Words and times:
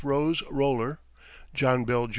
ROSE, 0.03 0.41
Roller 0.49 0.99
{JOHN 1.53 1.85
BELL, 1.85 2.07
JR. 2.07 2.09